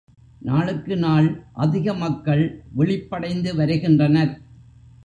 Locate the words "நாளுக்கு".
0.39-0.97